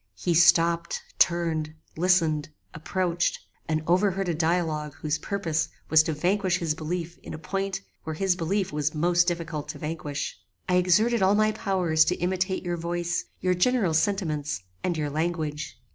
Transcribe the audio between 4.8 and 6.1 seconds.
whose purpose was